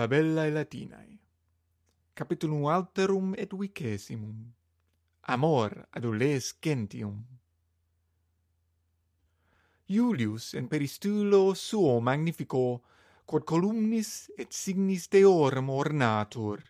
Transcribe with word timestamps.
Fabellae 0.00 0.50
Latinae 0.50 1.18
Capitulum 2.14 2.64
alterum 2.72 3.34
et 3.36 3.52
vicesimum. 3.52 4.50
Amor 5.28 5.88
adolescentium 5.90 7.18
Iulius 9.88 10.54
in 10.54 10.68
peristulo 10.68 11.52
suo 11.52 12.00
magnifico 12.00 12.80
quod 13.26 13.44
columnis 13.44 14.32
et 14.38 14.54
signis 14.54 15.06
deorum 15.12 15.68
ornatur 15.68 16.64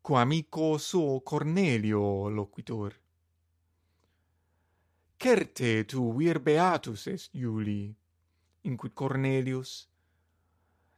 quo 0.00 0.16
amico 0.16 0.78
suo 0.78 1.20
Cornelio 1.20 2.30
loquitur. 2.30 2.94
Certe 5.18 5.84
tu 5.84 6.14
vir 6.16 6.40
beatus 6.40 7.08
est 7.08 7.34
Iuli 7.34 7.94
in 8.62 8.78
quid 8.78 8.94
Cornelius 8.94 9.86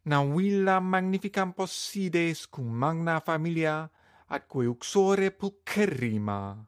Nauilla 0.06 0.78
magnificam 0.78 1.52
possides 1.52 2.46
cum 2.46 2.66
magna 2.78 3.18
familia 3.18 3.90
atque 4.28 4.68
uxore 4.68 5.32
pulcherrima. 5.32 6.64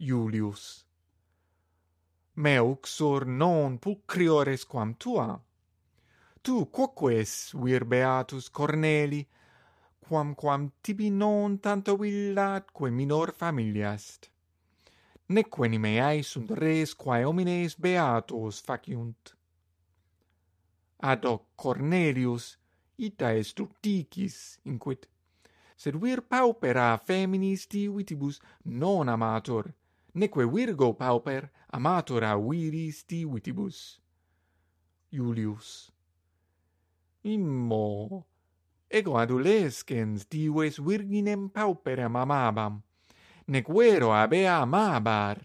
Iulius 0.00 0.86
Me 2.36 2.56
uxor 2.58 3.26
non 3.26 3.76
pulcriores 3.78 4.64
quam 4.64 4.94
tua. 4.94 5.38
Tu 6.42 6.64
quoques 6.70 7.52
vir 7.62 7.84
beatus 7.84 8.48
Corneli 8.48 9.28
quamquam 10.00 10.70
tibi 10.82 11.10
non 11.10 11.60
tanto 11.60 11.98
villa 11.98 12.54
atque 12.54 12.90
minor 12.90 13.34
familiast. 13.34 14.30
Neque 15.28 15.68
nimeae 15.68 16.22
sunt 16.22 16.50
res 16.52 16.94
quae 16.94 17.22
homines 17.28 17.76
beatos 17.76 18.64
faciunt 18.64 19.36
ad 21.02 21.24
hoc 21.24 21.42
Cornelius 21.56 22.56
ita 22.96 23.34
est 23.34 23.58
uticis 23.60 24.58
inquit. 24.64 25.08
Sed 25.76 25.96
vir 26.02 26.22
paupera 26.22 26.96
feminis 26.98 27.66
divitibus 27.66 28.40
non 28.64 29.08
amator, 29.08 29.72
neque 30.14 30.46
virgo 30.46 30.92
pauper 30.94 31.50
amatora 31.72 32.36
viris 32.38 33.04
divitibus 33.08 33.98
Iulius 35.10 35.90
Immo, 37.24 38.26
ego 38.90 39.16
adolescens 39.16 40.26
dives 40.28 40.78
virginem 40.78 41.48
pauperem 41.48 42.16
amabam, 42.16 42.82
nec 43.46 43.68
vero 43.68 44.10
abea 44.12 44.62
amabar. 44.62 45.38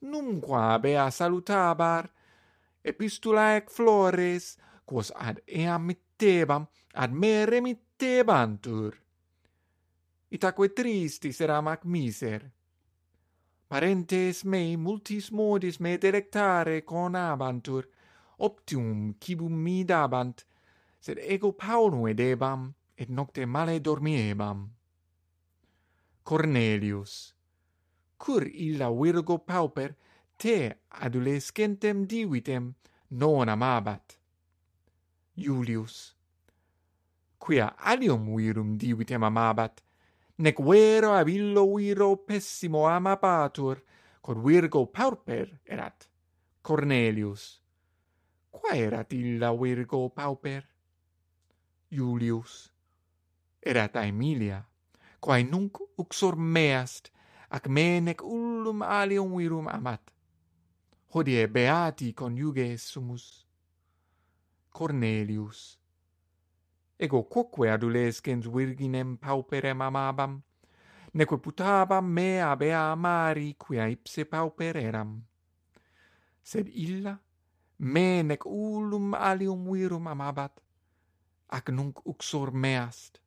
Numqua 0.00 0.74
abea 0.74 1.10
salutabar, 1.10 2.08
epistulae 2.82 3.62
flores, 3.68 4.56
quos 4.84 5.12
ad 5.16 5.42
eam 5.46 5.86
mittebam, 5.86 6.66
ad 6.94 7.12
me 7.12 7.46
remittebantur 7.46 9.00
Itaque 10.30 10.68
tristis 10.72 11.40
eram 11.40 11.66
ac 11.66 11.84
miser. 11.84 12.44
Parentes 13.66 14.44
mei 14.44 14.76
multis 14.76 15.30
modis 15.32 15.80
me 15.80 15.96
delectare 15.98 16.84
conabantur, 16.84 17.88
optium 18.38 19.16
cibum 19.18 19.56
mi 19.64 19.82
dabant, 19.84 20.44
sed 21.00 21.18
ego 21.18 21.50
paulum 21.52 22.06
edebam, 22.06 22.70
et 22.96 23.10
nocte 23.10 23.46
male 23.46 23.80
dormiebam. 23.80 24.68
Cornelius, 26.22 27.34
cur 28.16 28.46
illa 28.46 28.90
virgo 28.94 29.38
pauper, 29.38 29.96
te 30.40 30.72
adolescentem 30.88 32.06
divitem 32.08 32.72
non 33.08 33.48
amabat. 33.48 34.16
Julius. 35.36 36.16
Quia 37.38 37.66
alium 37.76 38.24
virum 38.36 38.78
divitem 38.78 39.24
amabat, 39.24 39.82
nec 40.38 40.56
vero 40.64 41.12
ab 41.12 41.28
illo 41.28 41.64
viro 41.76 42.16
pessimo 42.16 42.86
amabatur, 42.88 43.82
quod 44.22 44.40
virgo 44.44 44.86
pauper 44.86 45.60
erat. 45.68 46.08
Cornelius. 46.62 47.60
Qua 48.50 48.76
erat 48.76 49.12
illa 49.12 49.52
virgo 49.52 50.08
pauper? 50.08 50.64
Julius. 51.90 52.72
Erat 53.60 53.96
Aemilia, 53.96 54.62
quae 55.20 55.44
nunc 55.44 55.76
uxor 56.00 56.36
meast, 56.36 57.12
ac 57.50 57.68
me 57.68 58.00
nec 58.00 58.24
ullum 58.24 58.80
alium 58.80 59.36
virum 59.36 59.68
amat 59.68 60.00
hodie 61.12 61.46
beati 61.48 62.12
coniuges 62.14 62.82
sumus. 62.82 63.46
Cornelius. 64.72 65.78
Ego 66.98 67.22
quoque 67.22 67.68
adolescens 67.68 68.46
virginem 68.46 69.16
pauperem 69.16 69.80
amabam 69.82 70.42
neque 71.14 71.36
putabam 71.38 72.06
me 72.06 72.40
abea 72.40 72.92
amari 72.92 73.54
quia 73.58 73.88
ipse 73.88 74.24
pauper 74.24 74.76
eram 74.76 75.22
sed 76.42 76.68
illa 76.68 77.18
me 77.78 78.22
nec 78.22 78.42
ullum 78.46 79.14
alium 79.14 79.64
virum 79.70 80.06
amabat 80.06 80.60
ac 81.56 81.68
nunc 81.72 81.96
uxor 82.06 82.52
meast. 82.52 83.20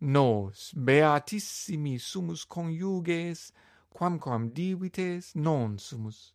Nos 0.00 0.72
beatissimi 0.74 1.98
sumus 1.98 2.44
coniuges, 2.44 3.52
quamquam 3.94 4.50
divites 4.52 5.34
non 5.34 5.78
sumus 5.78 6.32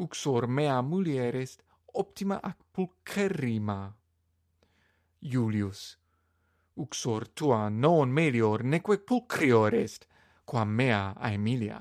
uxor 0.00 0.46
mea 0.48 0.80
mulier 0.82 1.36
est 1.36 1.62
optima 1.92 2.40
ac 2.42 2.58
pulcherrima. 2.72 3.94
Iulius, 5.20 5.98
uxor 6.76 7.28
tua 7.34 7.68
non 7.68 8.08
melior 8.08 8.64
neque 8.64 8.98
pulchrior 9.04 9.74
est, 9.74 10.06
quam 10.44 10.70
mea 10.74 11.12
aemilia. 11.20 11.80